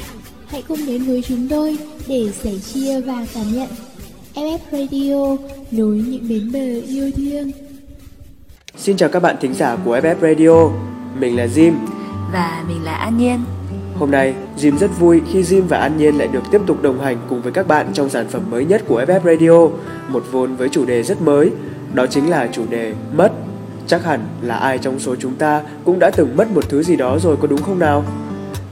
[0.48, 1.78] Hãy cùng đến với chúng tôi
[2.08, 3.68] để sẻ chia và cảm nhận.
[4.36, 5.38] FF Radio
[5.72, 7.52] nối những bến bờ yêu thương.
[8.78, 10.70] Xin chào các bạn thính giả của FF Radio,
[11.20, 11.74] mình là Jim
[12.34, 13.40] Và mình là An Nhiên
[14.00, 17.02] Hôm nay, Jim rất vui khi Jim và An Nhiên lại được tiếp tục đồng
[17.02, 20.56] hành cùng với các bạn trong sản phẩm mới nhất của FF Radio, một vốn
[20.56, 21.52] với chủ đề rất mới,
[21.94, 23.32] đó chính là chủ đề mất.
[23.88, 26.96] Chắc hẳn là ai trong số chúng ta cũng đã từng mất một thứ gì
[26.96, 28.04] đó rồi có đúng không nào?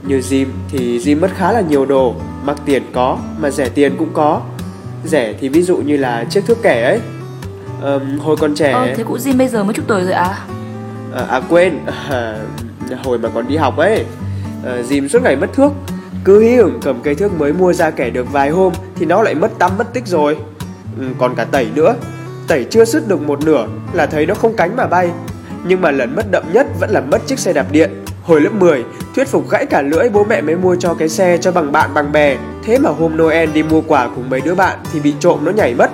[0.03, 3.95] Như Jim thì Jim mất khá là nhiều đồ, mắc tiền có mà rẻ tiền
[3.97, 4.41] cũng có.
[5.05, 6.99] Rẻ thì ví dụ như là chiếc thước kẻ ấy.
[7.81, 10.45] Ờm, hồi còn trẻ Ờ, thế cụ Jim bây giờ mới chục tuổi rồi à?
[11.13, 12.37] À, à quên, à,
[13.03, 14.05] hồi mà còn đi học ấy,
[14.63, 15.69] Ờ, dìm suốt ngày mất thước.
[16.23, 19.21] Cứ hí hửng cầm cây thước mới mua ra kẻ được vài hôm thì nó
[19.21, 20.37] lại mất tăm mất tích rồi.
[20.99, 21.95] Ừ, còn cả tẩy nữa,
[22.47, 25.11] tẩy chưa sứt được một nửa là thấy nó không cánh mà bay.
[25.67, 27.91] Nhưng mà lần mất đậm nhất vẫn là mất chiếc xe đạp điện.
[28.23, 31.37] Hồi lớp 10, thuyết phục gãy cả lưỡi bố mẹ mới mua cho cái xe
[31.37, 32.37] cho bằng bạn bằng bè.
[32.63, 35.51] Thế mà hôm Noel đi mua quà cùng mấy đứa bạn thì bị trộm nó
[35.51, 35.91] nhảy mất.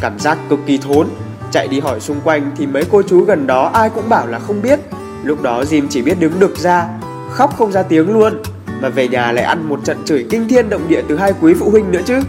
[0.00, 1.06] Cảm giác cực kỳ thốn
[1.50, 4.38] Chạy đi hỏi xung quanh thì mấy cô chú gần đó ai cũng bảo là
[4.38, 4.80] không biết
[5.24, 6.88] Lúc đó Jim chỉ biết đứng đực ra
[7.32, 8.42] Khóc không ra tiếng luôn.
[8.80, 11.54] Mà về nhà lại ăn một trận chửi kinh thiên động địa từ hai quý
[11.60, 12.20] phụ huynh nữa chứ.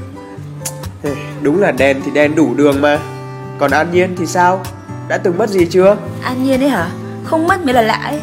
[1.41, 2.99] Đúng là đen thì đen đủ đường mà.
[3.57, 4.63] Còn An Nhiên thì sao?
[5.07, 5.97] Đã từng mất gì chưa?
[6.21, 6.89] An Nhiên ấy hả?
[7.23, 8.19] Không mất mới là lạ ấy.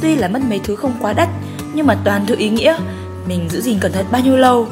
[0.00, 1.28] Tuy là mất mấy thứ không quá đắt,
[1.74, 2.76] Nhưng mà toàn thứ ý nghĩa.
[3.26, 4.66] Mình giữ gìn cẩn thận bao nhiêu lâu?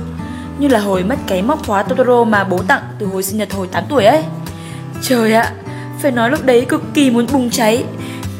[0.58, 3.52] Như là hồi mất cái móc khóa Totoro mà bố tặng từ hồi sinh nhật
[3.52, 4.22] hồi 8 tuổi ấy.
[5.02, 5.52] Trời ạ,
[6.02, 7.84] Phải nói lúc đấy cực kỳ muốn bùng cháy.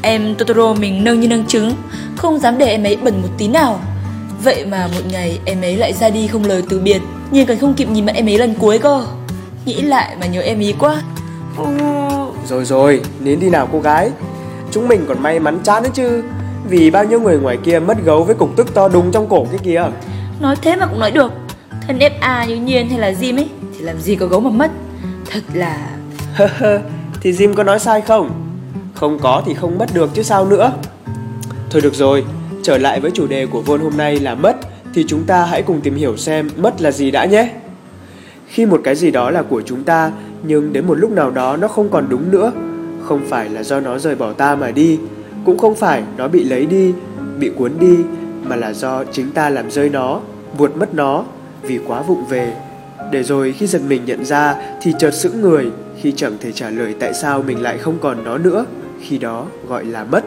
[0.03, 1.73] Em Totoro mình nâng như nâng trứng.
[2.17, 3.81] Không dám để em ấy bẩn một tí nào.
[4.45, 7.01] Vậy mà một ngày em ấy lại ra đi không lời từ biệt.
[7.31, 9.05] Nhưng còn không kịp nhìn mặt em ấy lần cuối cơ.
[9.65, 11.03] Nghĩ lại mà nhớ em ấy quá.
[12.49, 14.11] Rồi rồi, nín đi nào cô gái.
[14.71, 16.23] Chúng mình còn may mắn chán đấy chứ.
[16.69, 19.47] Vì bao nhiêu người ngoài kia mất gấu với cục tức to đùng trong cổ
[19.51, 19.83] cái kia.
[20.41, 21.33] Nói thế mà cũng nói được.
[21.87, 24.71] Thân FA như Nhiên hay là Jim ấy Thì làm gì có gấu mà mất.
[25.31, 25.89] Thật là
[27.21, 28.31] Thì Jim có nói sai không?
[28.95, 30.73] Không có thì không mất được chứ sao nữa
[31.71, 32.25] Thôi được rồi,
[32.63, 34.57] trở lại với chủ đề của Vôn hôm nay là mất
[34.95, 37.51] Thì chúng ta hãy cùng tìm hiểu xem mất là gì đã nhé
[38.47, 41.57] Khi một cái gì đó là của chúng ta Nhưng đến một lúc nào đó
[41.57, 42.53] nó không còn đúng nữa
[43.05, 44.99] Không phải là do nó rời bỏ ta mà đi
[45.45, 46.93] Cũng không phải nó bị lấy đi,
[47.39, 47.97] bị cuốn đi
[48.45, 50.21] Mà là do chính ta làm rơi nó,
[50.57, 51.25] vuột mất nó
[51.63, 52.53] Vì quá vụng về
[53.11, 55.71] để rồi khi giật mình nhận ra thì chợt sững người
[56.01, 58.65] khi chẳng thể trả lời tại sao mình lại không còn nó nữa.
[59.01, 60.25] Khi đó gọi là mất.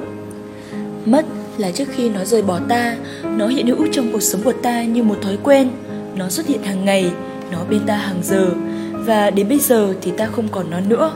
[1.05, 1.25] Mất
[1.57, 4.83] là trước khi nó rời bỏ ta, Nó hiện hữu trong cuộc sống của ta
[4.83, 5.69] như một thói quen.
[6.15, 7.11] Nó xuất hiện hàng ngày,
[7.51, 8.49] Nó bên ta hàng giờ.
[8.93, 11.11] Và đến bây giờ thì ta không còn nó nữa.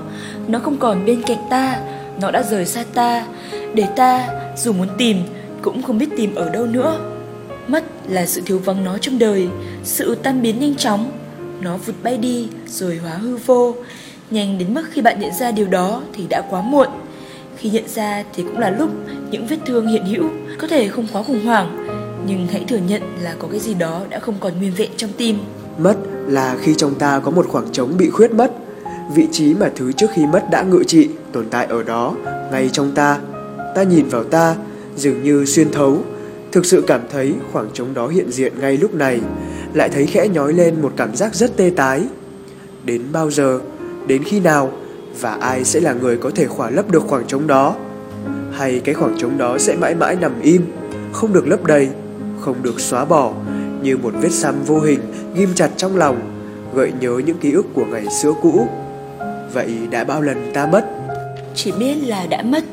[0.47, 1.79] Nó không còn bên cạnh ta,
[2.21, 3.25] Nó đã rời xa ta.
[3.73, 4.27] Để ta,
[4.57, 5.17] dù muốn tìm,
[5.61, 6.99] Cũng không biết tìm ở đâu nữa.
[7.67, 9.47] Mất là sự thiếu vắng nó trong đời,
[9.83, 11.11] Sự tan biến nhanh chóng.
[11.61, 13.75] Nó vụt bay đi, rồi hóa hư vô.
[14.31, 16.87] Nhanh đến mức khi bạn nhận ra điều đó thì đã quá muộn
[17.57, 18.89] khi nhận ra thì cũng là lúc
[19.31, 21.85] những vết thương hiện hữu có thể không quá khủng hoảng
[22.27, 25.11] nhưng hãy thừa nhận là có cái gì đó đã không còn nguyên vẹn trong
[25.17, 25.37] tim
[25.77, 25.97] Mất
[26.27, 28.51] là khi trong ta có một khoảng trống bị khuyết mất.
[29.15, 32.15] Vị trí mà thứ trước khi mất đã ngự trị tồn tại ở đó,
[32.51, 33.19] ngay trong ta.
[33.75, 34.55] Ta nhìn vào ta,
[34.95, 36.03] dường như xuyên thấu.
[36.51, 39.19] Thực sự cảm thấy khoảng trống đó hiện diện ngay lúc này,
[39.73, 42.03] lại thấy khẽ nhói lên một cảm giác rất tê tái.
[42.83, 43.59] Đến bao giờ?
[44.07, 44.71] Đến khi nào?
[45.21, 47.75] Và ai sẽ là người có thể khỏa lấp được khoảng trống đó?
[48.51, 50.65] Hay cái khoảng trống đó sẽ mãi mãi nằm im,
[51.11, 51.89] không được lấp đầy,
[52.39, 53.33] không được xóa bỏ,
[53.81, 54.99] như một vết xăm vô hình
[55.35, 56.19] ghim chặt trong lòng,
[56.73, 58.67] gợi nhớ những ký ức của ngày xưa cũ.
[59.53, 60.85] Vậy đã bao lần ta mất?
[61.57, 62.63] chỉ biết là đã mất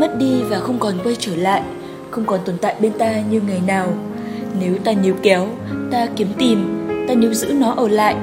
[0.00, 1.62] mất đi và không còn quay trở lại
[2.10, 3.92] không còn tồn tại bên ta như ngày nào
[4.60, 5.46] nếu ta níu kéo
[5.90, 8.16] ta kiếm tìm ta níu giữ nó ở lại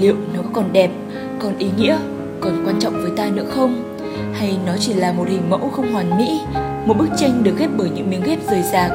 [0.00, 0.90] liệu nó có còn đẹp
[1.38, 1.98] còn ý nghĩa
[2.40, 3.96] còn quan trọng với ta nữa không?
[4.32, 6.40] Hay nó chỉ là một hình mẫu không hoàn mỹ,
[6.86, 8.90] một bức tranh được ghép bởi những miếng ghép rời rạc,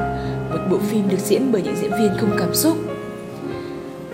[0.49, 2.77] một bộ phim được diễn bởi những diễn viên không cảm xúc?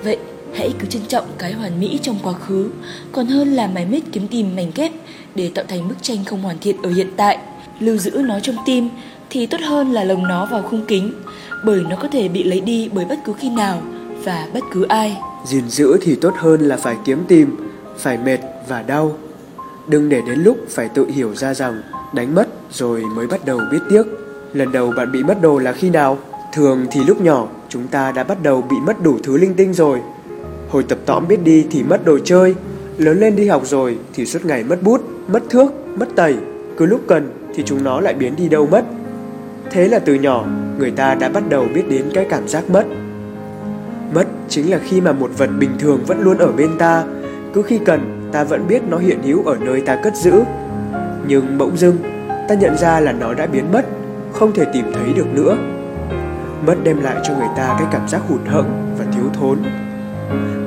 [0.03, 0.17] Vậy,
[0.53, 2.69] hãy cứ trân trọng cái hoàn mỹ trong quá khứ,
[3.11, 4.91] còn hơn là mải miết kiếm tìm mảnh ghép
[5.35, 7.37] để tạo thành bức tranh không hoàn thiện ở hiện tại.
[7.79, 8.89] Lưu giữ nó trong tim
[9.29, 11.13] thì tốt hơn là lồng nó vào khung kính,
[11.65, 13.81] bởi nó có thể bị lấy đi bởi bất cứ khi nào
[14.23, 15.17] và bất cứ ai.
[15.45, 17.55] Gìn giữ thì tốt hơn là phải kiếm tìm,
[17.97, 18.37] phải mệt
[18.67, 19.17] và đau.
[19.87, 21.81] Đừng để đến lúc phải tự hiểu ra rằng
[22.13, 24.03] đánh mất rồi mới bắt đầu biết tiếc.
[24.53, 26.17] Lần đầu bạn bị mất đồ là khi nào?
[26.53, 29.73] Thường thì lúc nhỏ chúng ta đã bắt đầu bị mất đủ thứ linh tinh
[29.73, 29.99] rồi.
[30.69, 32.55] Hồi tập tõm biết đi thì mất đồ chơi.
[32.97, 36.35] Lớn lên đi học rồi thì suốt ngày mất bút, mất thước, mất tẩy.
[36.77, 38.85] Cứ lúc cần thì chúng nó lại biến đi đâu mất.
[39.71, 40.45] Thế là từ nhỏ
[40.77, 42.85] người ta đã bắt đầu biết đến cái cảm giác mất.
[44.13, 47.03] Mất chính là khi mà một vật bình thường vẫn luôn ở bên ta.
[47.53, 50.43] Cứ khi cần ta vẫn biết nó hiện hữu ở nơi ta cất giữ.
[51.27, 51.97] Nhưng bỗng dưng
[52.49, 53.85] ta nhận ra là nó đã biến mất
[54.33, 55.57] Không thể tìm thấy được nữa.
[56.67, 59.59] Mất đem lại cho người ta cái cảm giác hụt hẫng và thiếu thốn.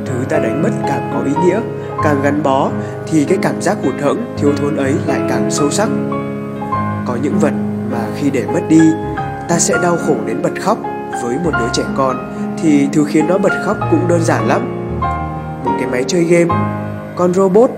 [0.07, 1.61] Thứ ta đánh mất càng có ý nghĩa
[2.05, 2.71] Càng gắn bó
[3.07, 5.89] Thì cái cảm giác hụt hẫng, thiếu thốn ấy lại càng sâu sắc.
[7.07, 7.53] Có những vật
[7.93, 8.81] mà khi để mất đi
[9.49, 10.79] Ta sẽ đau khổ đến bật khóc.
[11.23, 14.91] Với một đứa trẻ con Thì thứ khiến nó bật khóc cũng đơn giản lắm.
[15.65, 16.55] Một cái máy chơi game
[17.17, 17.71] con robot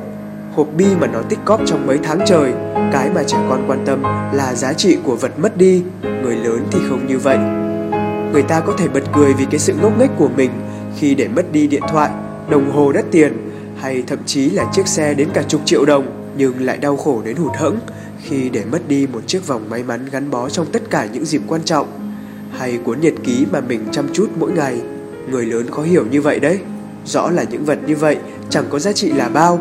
[0.55, 2.53] Hộp bi mà nó tích cóp trong mấy tháng trời
[2.93, 4.03] Cái mà trẻ con quan tâm
[4.33, 7.39] là giá trị của vật mất đi Người lớn thì không như vậy
[8.33, 10.51] Người ta có thể bật cười vì cái sự ngốc nghếch của mình
[10.99, 12.11] khi để mất đi điện thoại,
[12.51, 13.33] đồng hồ đắt tiền
[13.81, 17.23] hay thậm chí là chiếc xe đến cả chục triệu đồng nhưng lại đau khổ
[17.25, 17.79] đến hụt hẫng
[18.23, 21.25] khi để mất đi một chiếc vòng may mắn gắn bó trong tất cả những
[21.25, 21.87] dịp quan trọng
[22.53, 24.81] hay cuốn nhật ký mà mình chăm chút mỗi ngày.
[25.31, 26.59] Người lớn có hiểu như vậy đấy.
[27.07, 28.17] Rõ là những vật như vậy
[28.51, 29.61] chẳng có giá trị là bao.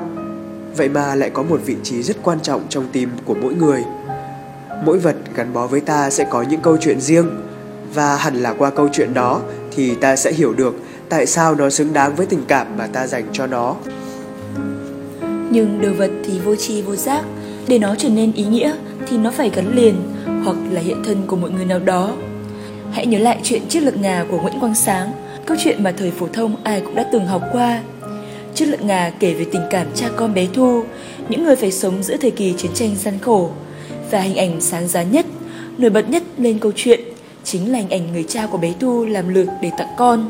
[0.77, 3.83] Vậy mà lại có một vị trí rất quan trọng trong tim của mỗi người.
[4.85, 7.29] Mỗi vật gắn bó với ta sẽ có những câu chuyện riêng
[7.93, 9.41] và hẳn là qua câu chuyện đó
[9.75, 10.75] thì ta sẽ hiểu được
[11.09, 13.75] tại sao nó xứng đáng với tình cảm mà ta dành cho nó.
[15.49, 17.23] Nhưng đồ vật thì vô tri vô giác,
[17.67, 18.75] để nó trở nên ý nghĩa
[19.07, 19.95] thì nó phải gắn liền
[20.43, 22.11] hoặc là hiện thân của một người nào đó.
[22.91, 25.11] Hãy nhớ lại chuyện chiếc lược ngà của Nguyễn Quang Sáng,
[25.45, 27.81] câu chuyện mà thời phổ thông ai cũng đã từng học qua.
[28.53, 30.83] Chất lợn ngà kể về tình cảm cha con bé Thu,
[31.29, 33.49] những người phải sống giữa thời kỳ chiến tranh gian khổ
[34.11, 35.25] và hình ảnh sáng giá nhất,
[35.77, 36.99] nổi bật nhất lên câu chuyện
[37.43, 40.29] chính là hình ảnh người cha của bé Thu làm lược để tặng con.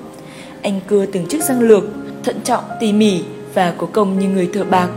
[0.61, 1.83] Anh cưa từng chiếc răng lược,
[2.23, 3.21] thận trọng, tỉ mỉ
[3.53, 4.89] và có công như người thợ bạc.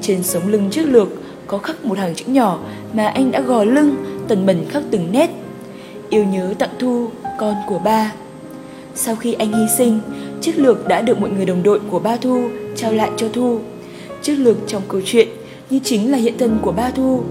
[0.00, 1.08] Trên sống lưng chiếc lược
[1.46, 2.58] có khắc một hàng chữ nhỏ
[2.92, 3.96] mà anh đã gò lưng,
[4.28, 5.30] tần mẩn khắc từng nét.
[6.10, 7.08] Yêu nhớ tặng Thu,
[7.38, 8.12] con của ba.
[9.00, 10.00] Sau khi anh hy sinh,
[10.40, 13.58] chiếc lược đã được mọi người đồng đội của ba Thu trao lại cho Thu.
[14.22, 15.28] Chiếc lược trong câu chuyện
[15.70, 17.22] như chính là hiện thân của ba Thu.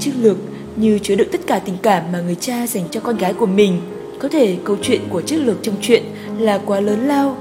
[0.00, 0.36] Chiếc lược
[0.76, 3.46] như chứa đựng tất cả tình cảm mà người cha dành cho con gái của
[3.46, 3.80] mình.
[4.18, 6.02] Có thể câu chuyện của chiếc lược trong chuyện
[6.38, 7.36] là quá lớn lao,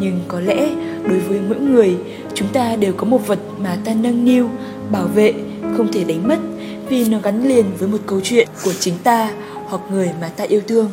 [0.00, 0.70] nhưng có lẽ
[1.08, 1.96] đối với mỗi người,
[2.34, 4.48] chúng ta đều có một vật mà ta nâng niu,
[4.92, 5.34] bảo vệ,
[5.76, 6.38] không thể đánh mất
[6.88, 9.30] vì nó gắn liền với một câu chuyện của chính ta
[9.66, 10.90] hoặc người mà ta yêu thương.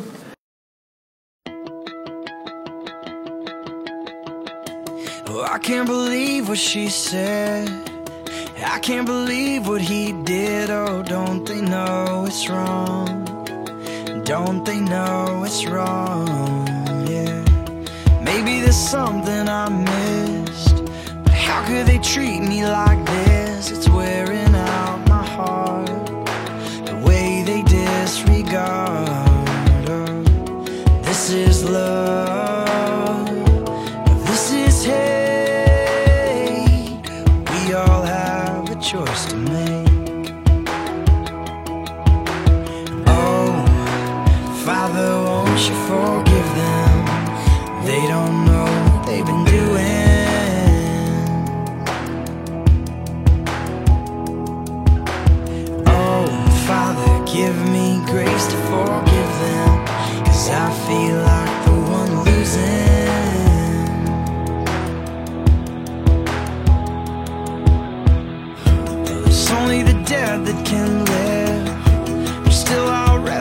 [5.68, 7.68] Can't believe what she said.
[8.64, 10.70] I can't believe what he did.
[10.70, 13.26] Oh, don't they know it's wrong?
[14.24, 16.66] Don't they know it's wrong?
[17.06, 17.44] Yeah.
[18.22, 20.86] Maybe there's something I missed.
[21.24, 23.70] But how could they treat me like this?
[23.70, 26.06] It's wearing out my heart.
[26.86, 29.10] The way they disregard.
[29.90, 30.22] Oh,
[31.02, 32.47] this is love.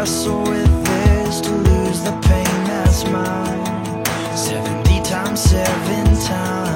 [0.07, 4.05] With this to lose the pain that's mine.
[4.37, 6.66] 70 times, seven times.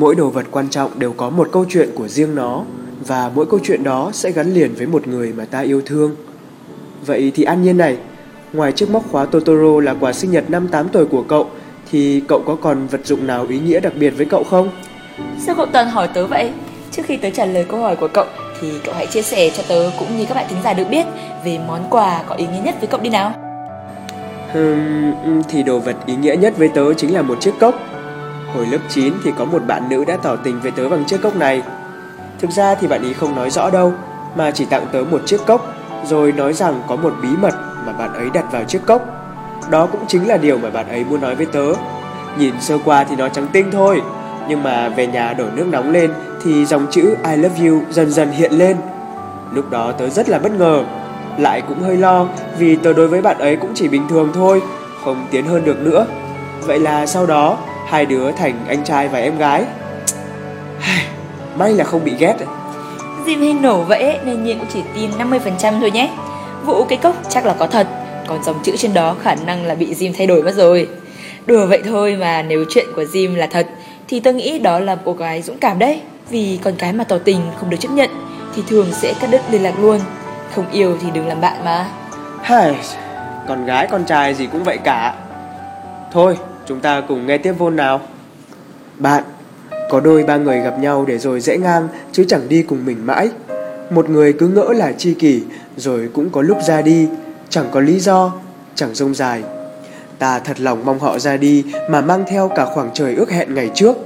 [0.00, 2.62] Mỗi đồ vật quan trọng đều có một câu chuyện của riêng nó
[3.06, 6.16] và mỗi câu chuyện đó sẽ gắn liền với một người mà ta yêu thương.
[7.06, 7.96] Vậy thì An Nhiên này,
[8.52, 11.50] ngoài chiếc móc khóa Totoro là quà sinh nhật năm 8 tuổi của cậu
[11.90, 14.70] thì cậu có còn vật dụng nào ý nghĩa đặc biệt với cậu không?
[15.46, 16.50] Sao cậu toàn hỏi tớ vậy?
[16.92, 18.26] Trước khi tớ trả lời câu hỏi của cậu
[18.60, 21.06] thì cậu hãy chia sẻ cho tớ cũng như các bạn thính giả được biết
[21.44, 23.32] về món quà có ý nghĩa nhất với cậu đi nào.
[24.52, 27.74] Hmm, thì đồ vật ý nghĩa nhất với tớ chính là một chiếc cốc.
[28.54, 31.22] Hồi lớp 9 thì có một bạn nữ đã tỏ tình với tớ bằng chiếc
[31.22, 31.62] cốc này.
[32.38, 33.92] Thực ra thì bạn ý không nói rõ đâu,
[34.36, 35.66] mà chỉ tặng tớ một chiếc cốc,
[36.04, 37.54] rồi nói rằng có một bí mật
[37.86, 39.02] mà bạn ấy đặt vào chiếc cốc.
[39.70, 41.66] Đó cũng chính là điều mà bạn ấy muốn nói với tớ.
[42.38, 44.02] Nhìn sơ qua thì nó trắng tinh thôi,
[44.48, 46.12] nhưng mà về nhà đổ nước nóng lên
[46.44, 48.76] thì dòng chữ I love you dần dần hiện lên.
[49.52, 50.84] Lúc đó tớ rất là bất ngờ,
[51.38, 52.26] lại cũng hơi lo
[52.58, 54.62] vì tớ đối với bạn ấy cũng chỉ bình thường thôi,
[55.04, 56.06] không tiến hơn được nữa.
[56.60, 59.64] Vậy là sau đó hai đứa thành anh trai và em gái.
[61.58, 62.34] May là không bị ghét.
[63.26, 66.10] Jim hay nổ vậy nên Nhiên cũng chỉ tin 50% thôi nhé.
[66.64, 67.86] Vụ cái cốc chắc là có thật,
[68.26, 70.88] còn dòng chữ trên đó khả năng là bị Jim thay đổi mất rồi.
[71.46, 73.66] Đùa vậy thôi mà nếu chuyện của Jim là thật
[74.08, 76.00] thì tôi nghĩ đó là cô gái dũng cảm đấy.
[76.30, 78.10] Vì con cái mà tỏ tình không được chấp nhận
[78.56, 80.00] thì thường sẽ cắt đứt liên lạc luôn.
[80.54, 81.86] Không yêu thì đừng làm bạn mà.
[82.42, 82.76] Hai,
[83.48, 85.14] con gái con trai gì cũng vậy cả.
[86.12, 88.00] Thôi, chúng ta cùng nghe tiếp vôn nào.
[88.98, 89.24] Bạn,
[89.90, 93.06] có đôi ba người gặp nhau để rồi dễ ngang chứ chẳng đi cùng mình
[93.06, 93.30] mãi.
[93.90, 95.42] Một người cứ ngỡ là chi kỷ
[95.76, 97.08] rồi cũng có lúc ra đi,
[97.48, 98.32] chẳng có lý do,
[98.74, 99.42] chẳng rông dài.
[100.18, 103.54] Ta thật lòng mong họ ra đi mà mang theo cả khoảng trời ước hẹn
[103.54, 103.96] ngày trước,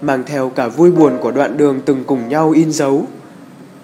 [0.00, 3.06] mang theo cả vui buồn của đoạn đường từng cùng nhau in dấu.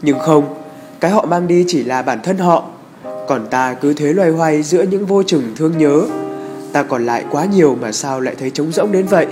[0.03, 0.55] Nhưng không,
[1.01, 2.65] cái họ mang đi chỉ là bản thân họ,
[3.29, 6.03] còn ta cứ thế loay hoay giữa những vô chừng thương nhớ.
[6.73, 9.27] Ta còn lại quá nhiều mà sao lại thấy trống rỗng đến vậy?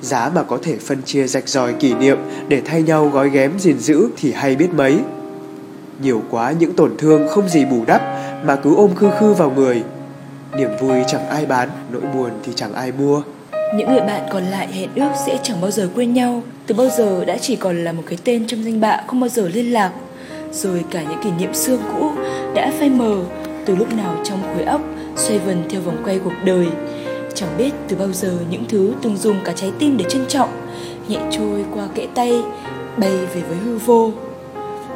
[0.00, 3.58] Giá mà có thể phân chia rạch ròi kỷ niệm để thay nhau gói ghém
[3.58, 4.98] gìn giữ thì hay biết mấy.
[6.02, 8.02] Nhiều quá những tổn thương không gì bù đắp
[8.44, 9.82] mà cứ ôm khư khư vào người.
[10.56, 13.22] Niềm vui chẳng ai bán, nỗi buồn thì chẳng ai mua.
[13.74, 16.88] Những người bạn còn lại hẹn ước sẽ chẳng bao giờ quên nhau Từ bao
[16.98, 19.72] giờ đã chỉ còn là một cái tên trong danh bạ không bao giờ liên
[19.72, 19.92] lạc
[20.52, 22.10] Rồi cả những kỷ niệm xưa cũ
[22.54, 23.16] đã phai mờ
[23.66, 24.80] Từ lúc nào trong khối óc
[25.18, 26.66] xoay vần theo vòng quay cuộc đời.
[27.34, 30.48] Chẳng biết từ bao giờ những thứ từng dùng cả trái tim để trân trọng
[31.08, 32.42] Nhẹ trôi qua kẽ tay,
[32.96, 34.10] bay về với hư vô.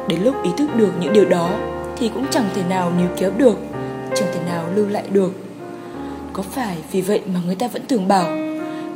[0.07, 1.49] Đến lúc ý thức được những điều đó
[1.97, 3.57] Thì cũng chẳng thể nào níu kéo được
[4.15, 5.31] Chẳng thể nào lưu lại được.
[6.33, 8.27] Có phải vì vậy mà người ta vẫn thường bảo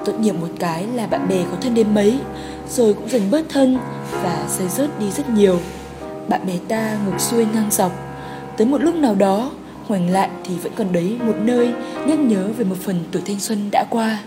[0.05, 2.19] Tốt nghiệp một cái là bạn bè có thân đến mấy
[2.69, 3.77] Rồi cũng dần bớt thân
[4.23, 5.59] Và rơi rớt đi rất nhiều.
[6.27, 7.91] Bạn bè ta ngược xuôi ngang dọc.
[8.57, 9.51] Tới một lúc nào đó
[9.87, 11.73] Ngoảnh lại thì vẫn còn đấy một nơi
[12.07, 14.19] Nhắc nhớ về một phần tuổi thanh xuân đã qua.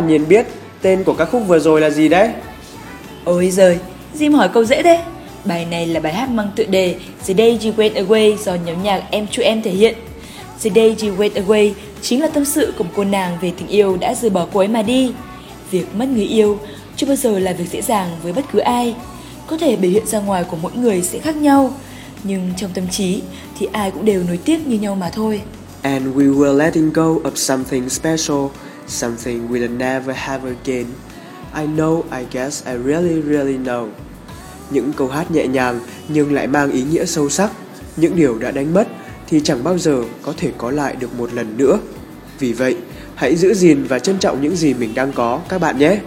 [0.00, 0.46] An Nhiên biết
[0.82, 2.28] tên của các khúc vừa rồi là gì đấy?
[3.24, 3.78] Ôi giời,
[4.18, 5.02] Jim hỏi câu dễ thế
[5.44, 8.82] Bài này là bài hát mang tựa đề The Day You Went Away do nhóm
[8.82, 9.94] nhạc Em Chu Em thể hiện.
[10.62, 13.68] The Day You Went Away chính là tâm sự của một cô nàng về tình
[13.68, 15.12] yêu đã rời bỏ cô ấy mà đi.
[15.70, 16.58] Việc mất người yêu
[16.96, 18.94] chưa bao giờ là việc dễ dàng với bất cứ ai.
[19.46, 21.72] Có thể biểu hiện ra ngoài của mỗi người sẽ khác nhau,
[22.24, 23.22] nhưng trong tâm trí
[23.58, 25.40] thì ai cũng đều nối tiếc như nhau mà thôi.
[25.82, 28.46] And we were letting go of something special,
[28.90, 30.86] something we'll never have again.
[31.54, 33.88] I know, I guess, I really, really know.
[34.70, 37.50] Những câu hát nhẹ nhàng nhưng lại mang ý nghĩa sâu sắc.
[37.96, 38.88] Những điều đã đánh mất
[39.28, 41.78] thì chẳng bao giờ có thể có lại được một lần nữa.
[42.38, 42.76] Vì vậy,
[43.14, 45.98] hãy giữ gìn và trân trọng những gì mình đang có các bạn nhé.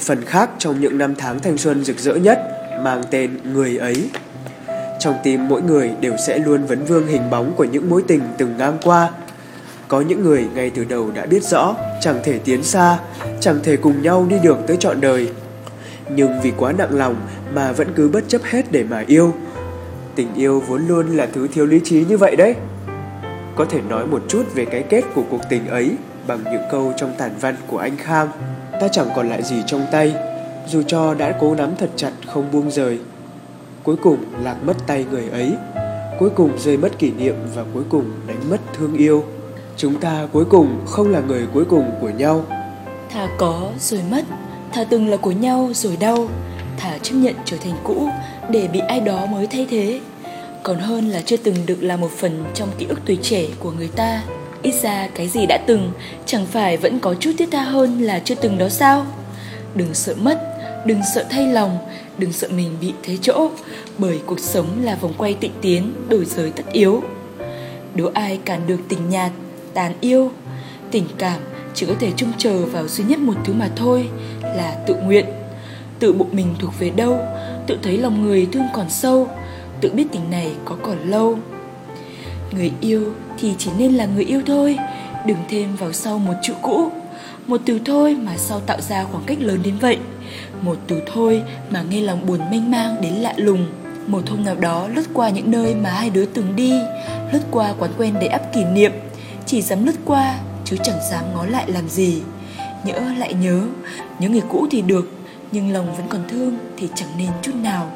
[0.00, 2.38] Một phần khác trong những năm tháng thanh xuân rực rỡ nhất
[2.82, 4.10] mang tên Người ấy.
[5.00, 8.20] Trong tim mỗi người đều sẽ luôn vấn vương hình bóng của những mối tình
[8.38, 9.10] từng ngang qua.
[9.88, 12.98] Có những người ngay từ đầu đã biết rõ chẳng thể tiến xa,
[13.40, 15.30] chẳng thể cùng nhau đi được tới trọn đời.
[16.10, 17.16] Nhưng vì quá nặng lòng
[17.54, 19.34] mà vẫn cứ bất chấp hết để mà yêu.
[20.14, 22.54] Tình yêu vốn luôn là thứ thiếu lý trí như vậy đấy.
[23.56, 25.90] Có thể nói một chút về cái kết của cuộc tình ấy
[26.26, 28.28] bằng những câu trong tản văn của anh Khang.
[28.80, 30.14] Ta chẳng còn lại gì trong tay,
[30.66, 32.98] dù cho đã cố nắm thật chặt không buông rời.
[33.82, 35.52] Cuối cùng lạc mất tay người ấy,
[36.18, 39.24] cuối cùng rơi mất kỷ niệm và cuối cùng đánh mất thương yêu.
[39.76, 42.44] Chúng ta cuối cùng không là người cuối cùng của nhau.
[43.10, 44.24] Thà có rồi mất,
[44.72, 46.28] thà từng là của nhau rồi đau,
[46.76, 48.08] thà chấp nhận trở thành cũ
[48.50, 50.00] để bị ai đó mới thay thế.
[50.62, 53.70] Còn hơn là chưa từng được là một phần trong ký ức tuổi trẻ của
[53.70, 54.22] người ta.
[54.62, 55.92] Ít ra cái gì đã từng
[56.26, 59.06] chẳng phải vẫn có chút thiết tha hơn là chưa từng đó sao?
[59.74, 60.40] Đừng sợ mất,
[60.86, 61.78] đừng sợ thay lòng,
[62.18, 63.50] đừng sợ mình bị thế chỗ,
[63.98, 67.02] bởi cuộc sống là vòng quay tịnh tiến, đổi giới tất yếu.
[67.94, 69.30] Đố ai cản được tình nhạt,
[69.74, 70.30] tàn yêu,
[70.90, 71.40] tình cảm
[71.74, 74.08] chỉ có thể trông chờ vào duy nhất một thứ mà thôi
[74.42, 75.24] là tự nguyện
[75.98, 77.18] tự bụng mình thuộc về đâu
[77.66, 79.28] tự thấy lòng người thương còn sâu
[79.80, 81.38] tự biết tình này có còn lâu
[82.52, 84.78] người yêu thì chỉ nên là người yêu thôi.
[85.26, 86.90] Đừng thêm vào sau một chữ cũ.
[87.46, 89.98] Một từ thôi mà sau tạo ra khoảng cách lớn đến vậy.
[90.62, 93.66] Một từ thôi mà nghe lòng buồn mênh mang đến lạ lùng.
[94.06, 96.72] Một hôm nào đó lướt qua những nơi mà hai đứa từng đi,
[97.32, 98.92] lướt qua quán quen đầy ắp kỷ niệm.
[99.46, 102.22] Chỉ dám lướt qua, chứ chẳng dám ngó lại làm gì.
[102.84, 103.62] Nhỡ lại nhớ
[104.18, 105.10] nhớ người cũ thì được,
[105.52, 107.90] nhưng lòng vẫn còn thương thì chẳng nên chút nào.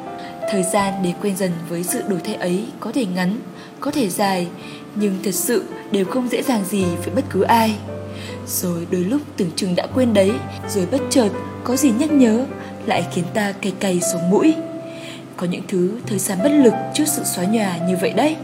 [0.51, 3.37] Thời gian để quen dần với sự đổi thay ấy có thể ngắn
[3.85, 4.47] có thể dài
[4.95, 7.77] nhưng thật sự đều không dễ dàng gì với bất cứ ai.
[8.47, 10.31] Rồi đôi lúc tưởng chừng đã quên đấy
[10.69, 11.29] rồi bất chợt
[11.63, 12.45] có gì nhắc nhớ
[12.85, 14.55] lại khiến ta cay cay sống mũi.
[15.37, 18.35] Có những thứ thời gian bất lực trước sự xóa nhòa như vậy đấy.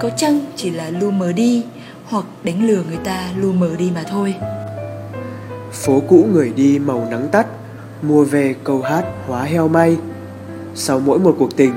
[0.00, 1.64] Có chăng chỉ là lu mờ đi
[2.04, 4.34] hoặc đánh lừa người ta lu mờ đi mà thôi.
[5.72, 7.46] Phố cũ người đi màu nắng tắt,
[8.02, 9.96] mua về câu hát hóa heo may.
[10.74, 11.72] Sau mỗi một cuộc tình,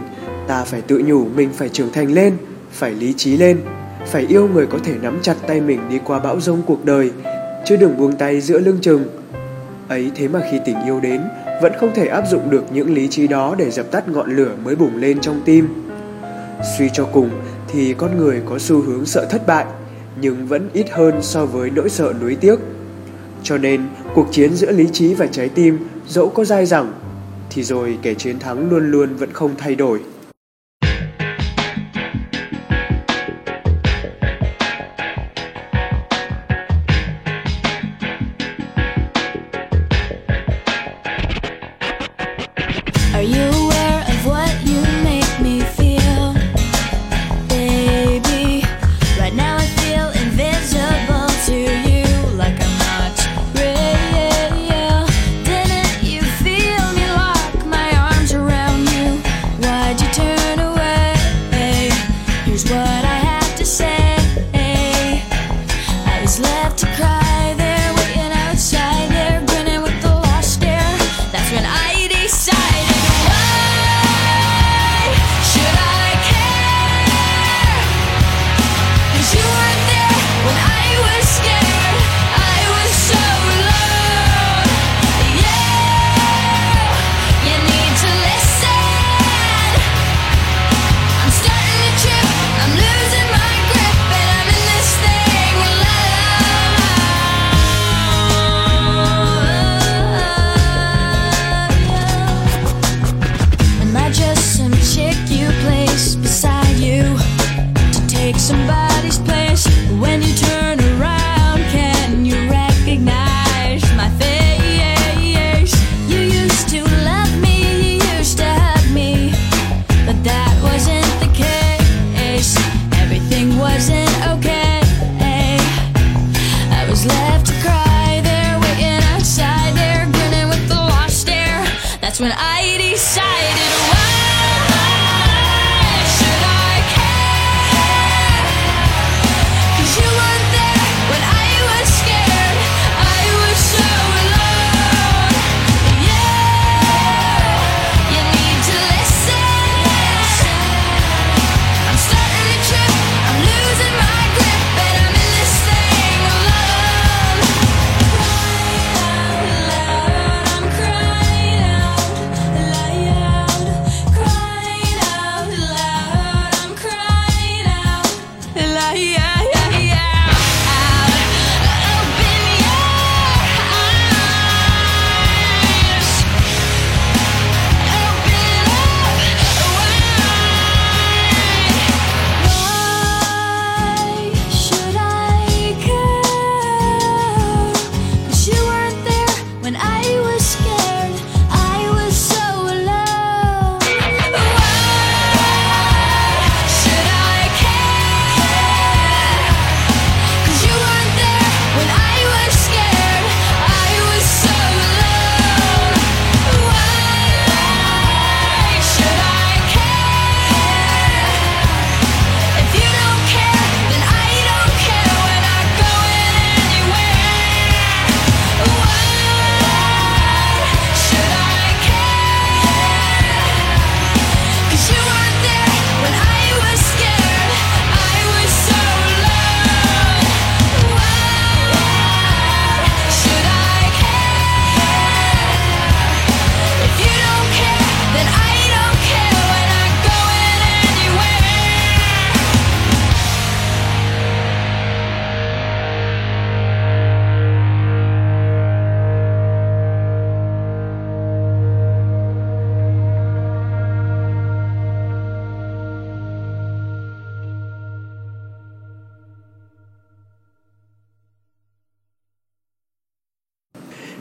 [0.48, 2.38] ta phải tự nhủ mình phải trưởng thành lên,
[2.74, 3.62] phải lý trí lên,
[4.06, 7.12] phải yêu người có thể nắm chặt tay mình đi qua bão rông cuộc đời,
[7.66, 9.04] chứ đừng buông tay giữa lưng chừng.
[9.88, 11.22] Ấy thế mà khi tình yêu đến,
[11.62, 14.52] vẫn không thể áp dụng được những lý trí đó để dập tắt ngọn lửa
[14.64, 15.68] mới bùng lên trong tim.
[16.78, 17.30] Suy cho cùng
[17.68, 19.66] thì con người có xu hướng sợ thất bại,
[20.22, 22.56] nhưng vẫn ít hơn so với nỗi sợ nuối tiếc.
[23.44, 23.82] Cho nên,
[24.16, 26.94] cuộc chiến giữa lý trí và trái tim dẫu có dai dẳng,
[27.50, 30.00] thì rồi kẻ chiến thắng luôn luôn vẫn không thay đổi.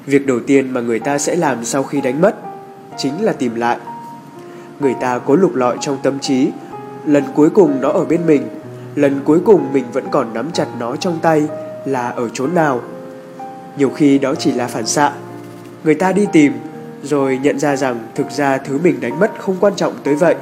[0.07, 2.37] Việc đầu tiên mà người ta sẽ làm sau khi đánh mất
[2.97, 3.79] chính là tìm lại.
[4.81, 6.49] Người ta cố lục lọi trong tâm trí,
[7.07, 8.43] lần cuối cùng nó ở bên mình,
[8.95, 11.49] lần cuối cùng mình vẫn còn nắm chặt nó trong tay
[11.85, 12.81] là ở chỗ nào.
[13.79, 15.13] Nhiều khi đó chỉ là phản xạ.
[15.85, 16.53] Người ta đi tìm
[17.03, 20.35] rồi nhận ra rằng thực ra thứ mình đánh mất không quan trọng tới vậy.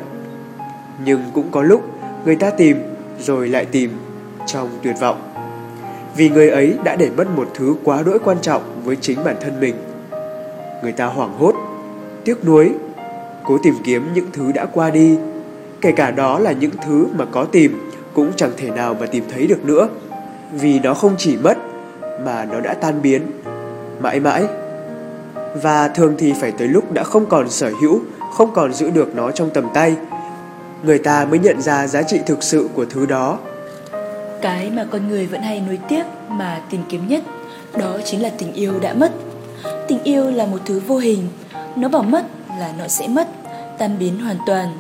[1.05, 1.83] Nhưng cũng có lúc
[2.25, 2.83] người ta tìm
[3.21, 3.91] rồi lại tìm
[4.47, 5.30] trong tuyệt vọng
[6.21, 9.37] vì người ấy đã để mất một thứ quá đỗi quan trọng với chính bản
[9.41, 9.75] thân mình.
[10.83, 11.55] Người ta hoảng hốt,
[12.25, 12.73] tiếc nuối,
[13.45, 15.19] cố tìm kiếm những thứ đã qua đi,
[15.81, 19.25] kể cả đó là những thứ mà có tìm cũng chẳng thể nào mà tìm
[19.33, 19.89] thấy được nữa,
[20.53, 21.59] vì nó không chỉ mất
[22.25, 23.23] mà nó đã tan biến
[24.01, 24.45] mãi mãi.
[25.63, 28.01] Và thường thì phải tới lúc đã không còn sở hữu,
[28.33, 29.97] không còn giữ được nó trong tầm tay,
[30.83, 33.39] người ta mới nhận ra giá trị thực sự của thứ đó
[34.43, 37.23] cái mà con người vẫn hay nuối tiếc mà tìm kiếm nhất,
[37.77, 39.13] Đó chính là tình yêu đã mất.
[39.89, 41.29] Tình yêu là một thứ vô hình,
[41.77, 42.27] Nó bảo mất
[42.59, 43.29] là nó sẽ mất,
[43.79, 44.79] Tan biến hoàn toàn.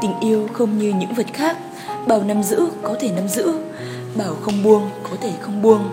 [0.00, 1.56] Tình yêu không như những vật khác
[2.06, 3.52] Bảo nắm giữ có thể nắm giữ
[4.16, 5.88] Bảo không buông có thể không buông.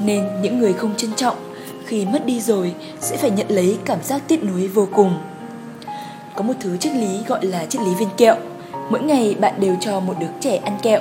[0.00, 1.36] Nên những người không trân trọng,
[1.86, 5.18] Khi mất đi rồi Sẽ phải nhận lấy cảm giác tiếc nuối vô cùng.
[6.34, 8.36] Có một thứ triết lý gọi là triết lý viên kẹo,
[8.90, 11.00] Mỗi ngày bạn đều cho một đứa trẻ ăn kẹo.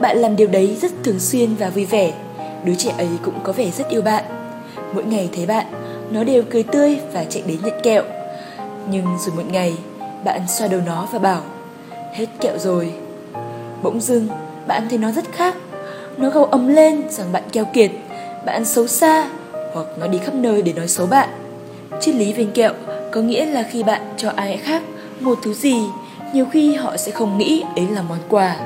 [0.00, 2.12] Bạn làm điều đấy rất thường xuyên và vui vẻ.
[2.64, 4.24] Đứa trẻ ấy cũng có vẻ rất yêu bạn.
[4.94, 5.66] Mỗi ngày thấy bạn
[6.10, 8.02] Nó đều cười tươi và chạy đến nhận kẹo.
[8.90, 9.74] Nhưng rồi một ngày
[10.24, 11.42] Bạn xoa đầu nó và bảo
[12.12, 12.92] Hết kẹo rồi.
[13.82, 14.28] Bỗng dưng
[14.66, 15.54] bạn thấy nó rất khác.
[16.16, 17.90] Nó gào ầm lên rằng bạn keo kiệt
[18.46, 19.28] bạn xấu xa
[19.72, 21.28] hoặc nó đi khắp nơi để nói xấu bạn.
[22.00, 22.72] Triết lý viên kẹo
[23.12, 24.82] có nghĩa là khi bạn cho ai khác
[25.20, 25.76] một thứ gì,
[26.32, 28.56] nhiều khi họ sẽ không nghĩ ấy là món quà,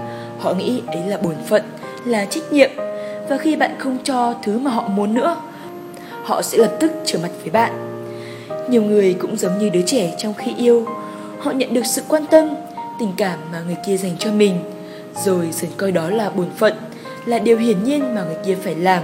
[0.41, 1.63] họ nghĩ đấy là bổn phận,
[2.05, 2.71] là trách nhiệm.
[3.29, 5.37] Và khi bạn không cho thứ mà họ muốn nữa,
[6.25, 7.73] họ sẽ lập tức trở mặt với bạn.
[8.69, 10.87] Nhiều người cũng giống như đứa trẻ trong khi yêu,
[11.39, 12.49] họ nhận được sự quan tâm,
[13.01, 14.61] tình cảm mà người kia dành cho mình,
[15.25, 16.73] rồi dần coi đó là bổn phận,
[17.27, 19.03] là điều hiển nhiên mà người kia phải làm.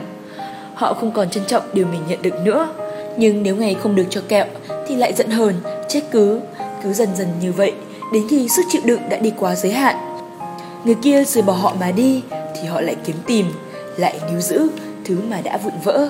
[0.74, 2.68] Họ không còn trân trọng điều mình nhận được nữa,
[3.16, 4.46] nhưng nếu ngày không được cho kẹo
[4.86, 5.54] thì lại giận hờn,
[5.88, 6.40] trách cứ,
[6.82, 7.72] cứ dần dần như vậy
[8.12, 10.15] đến khi sức chịu đựng đã đi quá giới hạn.
[10.86, 13.46] Người kia rời bỏ họ mà đi thì họ lại kiếm tìm,
[13.96, 14.68] lại níu giữ
[15.04, 16.08] thứ mà đã vụn vỡ.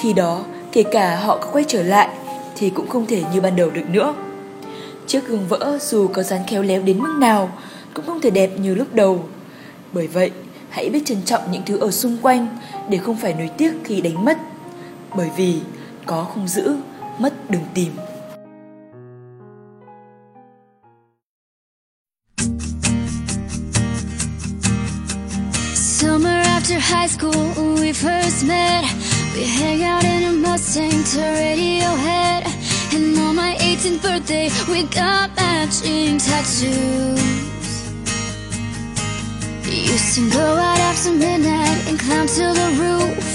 [0.00, 2.08] Khi đó, kể cả họ có quay trở lại
[2.56, 4.14] thì cũng không thể như ban đầu được nữa.
[5.06, 7.50] Chiếc gương vỡ dù có dán khéo léo đến mức nào
[7.94, 9.24] cũng không thể đẹp như lúc đầu.
[9.92, 10.30] Bởi vậy,
[10.70, 12.46] hãy biết trân trọng những thứ ở xung quanh
[12.88, 14.38] để không phải nối tiếc khi đánh mất.
[15.16, 15.60] Bởi vì
[16.06, 16.76] có không giữ,
[17.18, 17.92] mất đừng tìm.
[27.06, 28.82] High school, when we first met.
[29.34, 32.42] We hang out in a Mustang to Radiohead.
[32.94, 37.22] And on my 18th birthday, we got matching tattoos.
[39.92, 43.26] Used to go out after midnight and climb to the roof.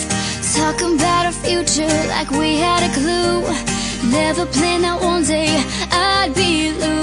[0.58, 3.40] Talk about our future like we had a clue.
[4.12, 7.01] Never planned that one day I'd be losing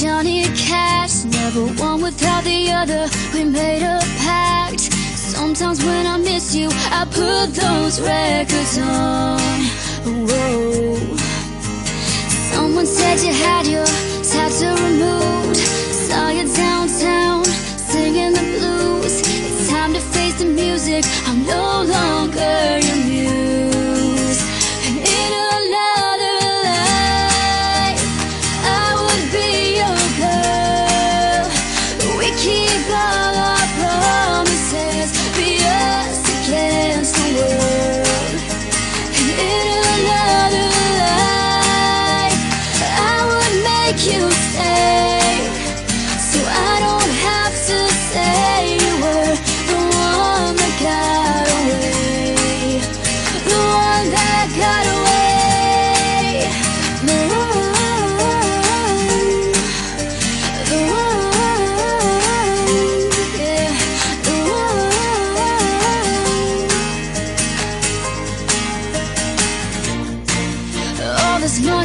[0.00, 3.08] Johnny Cash, never one without the other.
[3.32, 4.80] We made a pact.
[4.80, 9.40] Sometimes when I miss you, I put those records on.
[10.28, 11.16] Whoa.
[12.52, 13.86] Someone said you had your
[14.22, 15.56] tattoo removed.
[15.56, 19.20] Saw you downtown singing the blues.
[19.20, 21.06] It's time to face the music.
[21.24, 22.95] I'm no longer your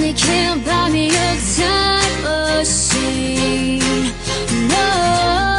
[0.02, 3.80] money can't buy me a time machine
[4.68, 5.58] No,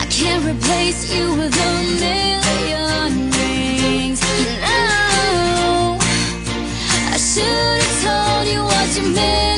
[0.00, 1.72] I can't replace you with a
[2.04, 4.20] million rings.
[4.62, 5.98] No,
[7.12, 9.55] I should have told you what you meant.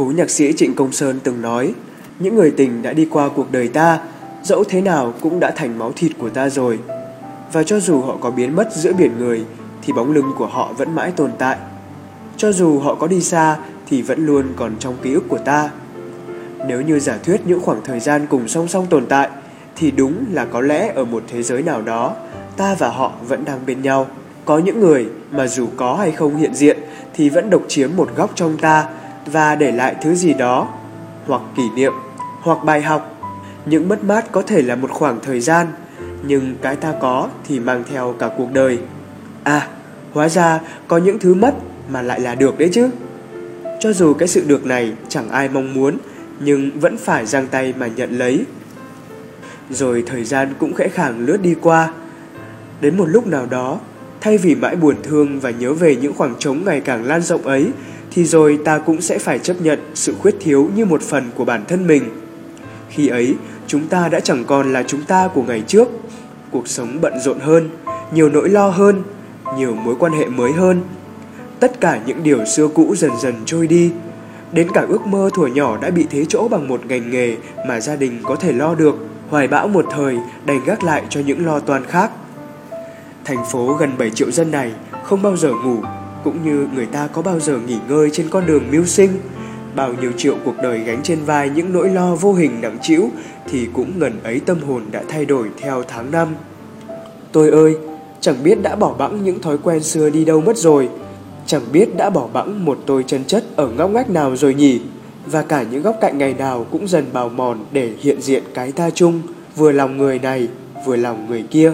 [0.00, 1.74] Cố nhạc sĩ Trịnh Công Sơn từng nói,
[2.18, 3.98] những người tình đã đi qua cuộc đời ta,
[4.42, 6.78] dẫu thế nào cũng đã thành máu thịt của ta rồi.
[7.52, 9.44] Và cho dù họ có biến mất giữa biển người,
[9.82, 11.56] thì bóng lưng của họ vẫn mãi tồn tại.
[12.36, 15.70] Cho dù họ có đi xa, thì vẫn luôn còn trong ký ức của ta.
[16.68, 19.28] Nếu như giả thuyết những khoảng thời gian cùng song song tồn tại,
[19.76, 22.14] thì đúng là có lẽ ở một thế giới nào đó,
[22.56, 24.06] ta và họ vẫn đang bên nhau.
[24.44, 26.78] Có những người mà dù có hay không hiện diện
[27.14, 28.86] thì vẫn độc chiếm một góc trong ta
[29.26, 30.68] và để lại thứ gì đó,
[31.26, 31.92] hoặc kỷ niệm,
[32.40, 33.16] hoặc bài học.
[33.66, 35.66] Những mất mát có thể là một khoảng thời gian,
[36.22, 38.78] nhưng cái ta có thì mang theo cả cuộc đời.
[39.44, 39.68] À,
[40.12, 41.54] hóa ra có những thứ mất
[41.88, 42.90] mà lại là được đấy chứ.
[43.80, 45.96] Cho dù cái sự được này chẳng ai mong muốn,
[46.40, 48.44] nhưng vẫn phải giang tay mà nhận lấy.
[49.70, 51.92] Rồi thời gian cũng khẽ khàng lướt đi qua.
[52.80, 53.78] Đến một lúc nào đó,
[54.20, 57.42] thay vì mãi buồn thương và nhớ về những khoảng trống ngày càng lan rộng
[57.42, 57.66] ấy,
[58.10, 61.44] thì rồi ta cũng sẽ phải chấp nhận sự khuyết thiếu như một phần của
[61.44, 62.02] bản thân mình.
[62.88, 63.34] Khi ấy,
[63.66, 65.88] chúng ta đã chẳng còn là chúng ta của ngày trước.
[66.50, 67.70] Cuộc sống bận rộn hơn,
[68.12, 69.02] nhiều nỗi lo hơn,
[69.56, 70.80] nhiều mối quan hệ mới hơn.
[71.60, 73.92] Tất cả những điều xưa cũ dần dần trôi đi.
[74.52, 77.36] Đến cả ước mơ thuở nhỏ đã bị thế chỗ bằng một ngành nghề
[77.68, 78.96] mà gia đình có thể lo được.
[79.28, 82.10] Hoài bão một thời đành gác lại cho những lo toan khác.
[83.24, 84.72] Thành phố gần 7 triệu dân này
[85.04, 85.76] không bao giờ ngủ,
[86.24, 89.10] cũng như người ta có bao giờ nghỉ ngơi trên con đường mưu sinh.
[89.76, 93.10] Bao nhiêu triệu cuộc đời gánh trên vai những nỗi lo vô hình nặng trĩu
[93.50, 96.28] thì cũng ngần ấy tâm hồn đã thay đổi theo tháng năm.
[97.32, 97.76] Tôi ơi,
[98.20, 100.88] chẳng biết đã bỏ bẵng những thói quen xưa đi đâu mất rồi,
[101.46, 104.80] chẳng biết đã bỏ bẵng một tôi chân chất ở ngóc ngách nào rồi nhỉ,
[105.26, 108.72] và cả những góc cạnh ngày nào cũng dần bào mòn để hiện diện cái
[108.72, 109.22] ta chung,
[109.56, 110.48] vừa lòng người này,
[110.86, 111.72] vừa lòng người kia.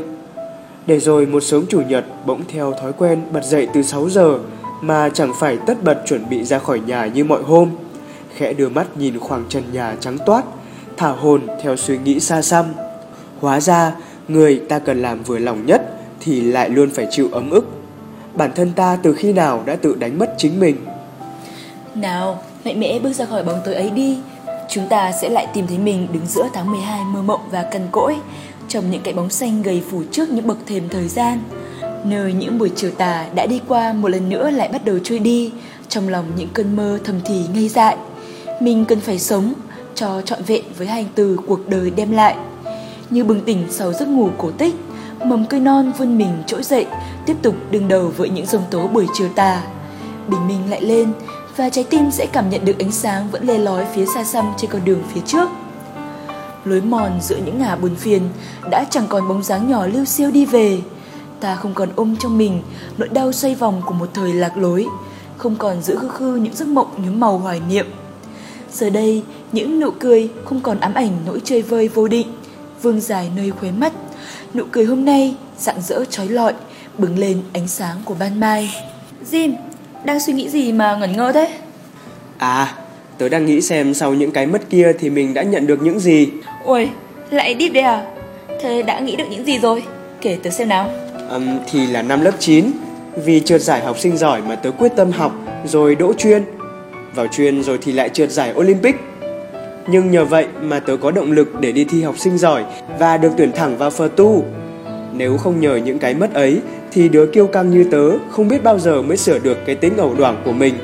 [0.87, 4.38] Để rồi một sớm chủ nhật bỗng theo thói quen bật dậy từ 6 giờ
[4.81, 7.70] mà chẳng phải tất bật chuẩn bị ra khỏi nhà như mọi hôm.
[8.37, 10.44] Khẽ đưa mắt nhìn khoảng trần nhà trắng toát,
[10.96, 12.64] thả hồn theo suy nghĩ xa xăm.
[13.40, 13.92] Hóa ra,
[14.29, 15.83] người ta cần làm vừa lòng nhất
[16.20, 17.64] thì lại luôn phải chịu ấm ức.
[18.35, 20.77] Bản thân ta từ khi nào đã tự đánh mất chính mình.
[21.94, 24.18] Nào, mạnh mẽ bước ra khỏi bóng tối ấy đi.
[24.68, 27.83] Chúng ta sẽ lại tìm thấy mình đứng giữa tháng 12 mơ mộng và cằn
[27.92, 28.16] cỗi,
[28.68, 31.38] trong những cái bóng xanh gầy phủ trước những bậc thềm thời gian.
[32.05, 35.18] Nơi những buổi chiều tà đã đi qua một lần nữa lại bắt đầu trôi
[35.18, 35.52] đi,
[35.88, 37.96] trong lòng những cơn mơ thầm thì ngây dại.
[38.61, 39.52] Mình cần phải sống
[39.94, 42.37] cho trọn vẹn với hành từ cuộc đời đem lại.
[43.11, 44.74] Như bừng tỉnh sau giấc ngủ cổ tích,
[45.24, 46.87] mầm cây non vươn mình trỗi dậy,
[47.27, 49.62] tiếp tục đương đầu với những dòng tố buổi chiều tà.
[50.29, 51.12] Bình minh lại lên
[51.56, 54.52] và trái tim sẽ cảm nhận được ánh sáng vẫn le lói phía xa xăm
[54.56, 55.48] trên con đường phía trước.
[56.67, 58.23] Lối mòn giữa những ngả buồn phiền
[58.71, 60.79] đã chẳng còn bóng dáng nhỏ lưu siêu đi về.
[61.40, 62.62] Ta không còn ôm trong mình
[62.98, 64.87] nỗi đau xoay vòng của một thời lạc lối,
[65.37, 67.87] không còn giữ khư khư những giấc mộng nhuốm màu hoài niệm.
[68.73, 72.29] Giờ đây, những nụ cười không còn ám ảnh nỗi chơi vơi vô định,
[72.83, 73.92] vương dài nơi khóe mắt.
[74.54, 76.54] Nụ cười hôm nay rạng rỡ trói lọi,
[76.98, 78.75] bừng lên ánh sáng của ban mai.
[79.31, 79.54] Jim,
[80.04, 81.58] đang suy nghĩ gì mà ngẩn ngơ thế?
[82.38, 82.75] À,
[83.19, 86.00] tớ đang nghĩ xem sau những cái mất kia thì mình đã nhận được những
[86.00, 86.29] gì.
[86.64, 86.90] Ôi,
[87.31, 88.04] lại deep đấy à?
[88.62, 89.83] Thế đã nghĩ được những gì rồi?
[90.21, 90.90] Kể tớ xem nào.
[91.31, 92.64] Um, thì là năm lớp 9
[93.25, 95.33] Vì trượt giải học sinh giỏi mà tớ quyết tâm học
[95.64, 96.42] Rồi đỗ chuyên
[97.14, 98.96] Vào chuyên rồi thì lại trượt giải Olympic
[99.87, 102.64] Nhưng nhờ vậy mà tớ có động lực để đi thi học sinh giỏi
[102.98, 104.44] Và được tuyển thẳng vào phờ tu
[105.12, 106.60] Nếu không nhờ những cái mất ấy
[106.92, 109.96] Thì đứa kiêu căng như tớ Không biết bao giờ mới sửa được cái tính
[109.96, 110.75] ẩu đoảng của mình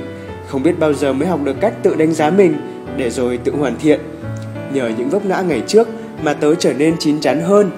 [0.52, 2.56] không biết bao giờ mới học được cách tự đánh giá mình
[2.96, 4.00] Để rồi tự hoàn thiện
[4.72, 5.88] Nhờ những vấp ngã ngày trước
[6.22, 7.70] Mà tớ trở nên chín chắn hơn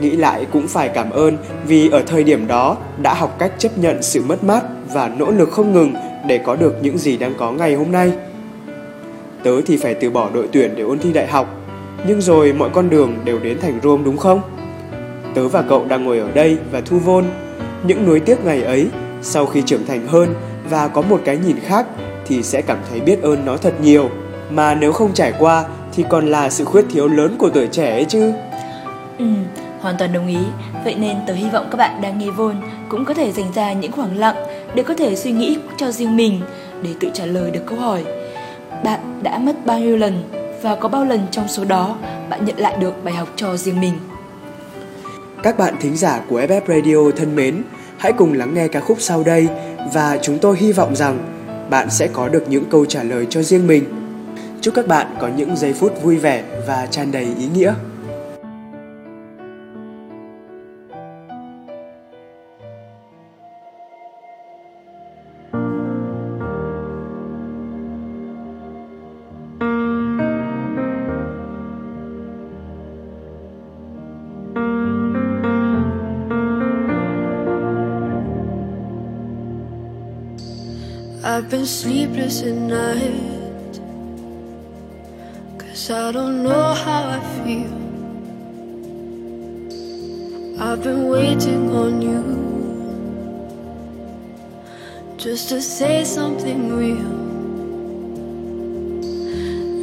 [0.00, 1.36] Nghĩ lại cũng phải cảm ơn
[1.66, 5.30] vì ở thời điểm đó đã học cách chấp nhận sự mất mát và nỗ
[5.30, 5.94] lực không ngừng
[6.26, 8.12] để có được những gì đang có ngày hôm nay.
[9.42, 11.60] Tớ thì phải từ bỏ đội tuyển để ôn thi đại học,
[12.06, 14.40] nhưng rồi mọi con đường đều đến thành Rome đúng không?
[15.34, 17.24] Tớ và cậu đang ngồi ở đây và thu vôn.
[17.86, 18.86] Những nuối tiếc ngày ấy,
[19.22, 20.34] sau khi trưởng thành hơn
[20.70, 21.86] và có một cái nhìn khác
[22.26, 24.10] thì sẽ cảm thấy biết ơn nó thật nhiều.
[24.50, 27.90] Mà nếu không trải qua thì còn là sự khuyết thiếu lớn của tuổi trẻ
[27.90, 28.32] ấy chứ.
[29.18, 29.26] Ừ,
[29.80, 30.38] hoàn toàn đồng ý.
[30.84, 32.56] Vậy nên tớ hy vọng các bạn đang nghe vôn
[32.88, 34.36] cũng có thể dành ra những khoảng lặng
[34.74, 36.40] để có thể suy nghĩ cho riêng mình
[36.82, 38.04] để tự trả lời được câu hỏi.
[38.84, 40.22] Bạn đã mất bao nhiêu lần
[40.62, 41.96] và có bao lần trong số đó
[42.30, 43.94] bạn nhận lại được bài học cho riêng mình?
[45.42, 47.62] Các bạn thính giả của FF Radio thân mến,
[48.02, 49.48] hãy cùng lắng nghe ca khúc sau đây
[49.92, 51.18] và chúng tôi hy vọng rằng
[51.70, 53.84] bạn sẽ có được những câu trả lời cho riêng mình.
[54.60, 57.74] Chúc các bạn có những giây phút vui vẻ và tràn đầy ý nghĩa.
[81.42, 83.80] I've been sleepless at night.
[85.58, 87.74] Cause I don't know how I feel.
[90.62, 92.22] I've been waiting on you
[95.16, 97.12] just to say something real.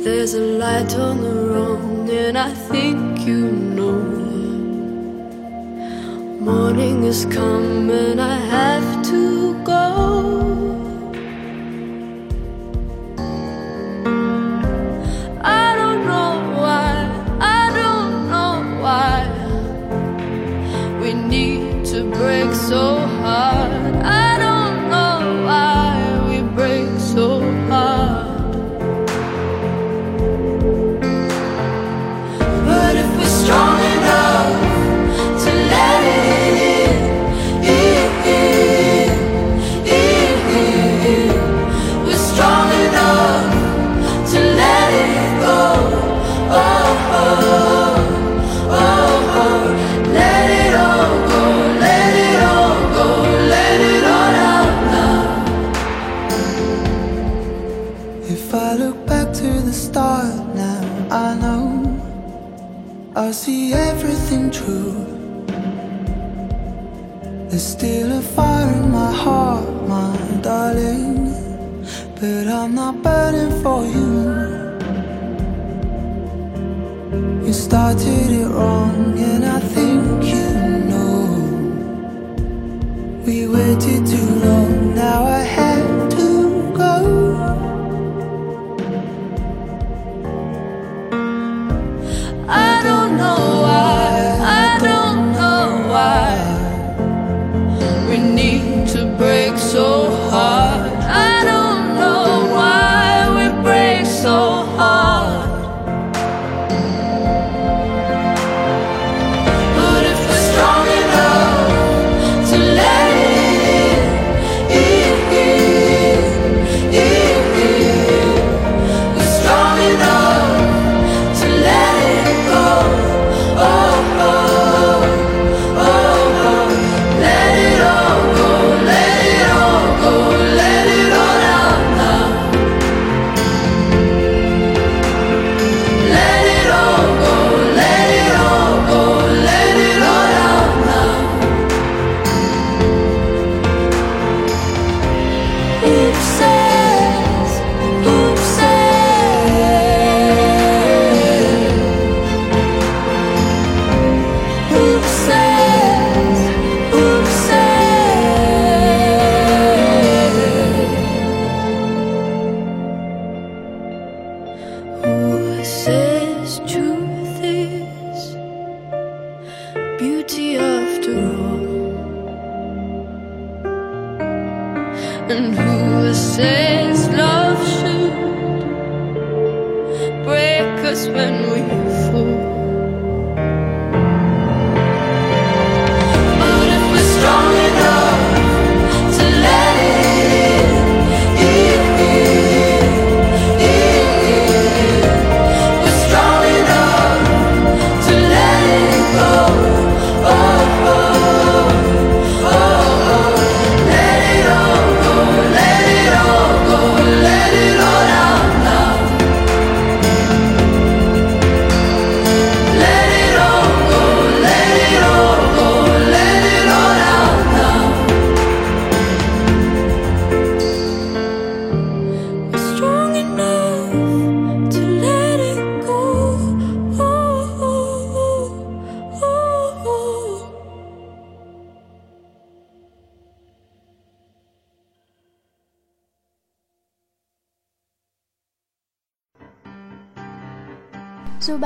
[0.02, 4.00] There's a light on the wrong, and I think you know.
[6.40, 9.39] Morning has come, and I have to
[67.80, 71.32] still a fire in my heart, my darling,
[72.20, 74.12] but I'm not burning for you.
[77.46, 80.50] You started it wrong, and I think you
[80.92, 81.20] know.
[83.26, 85.44] We waited too long, now I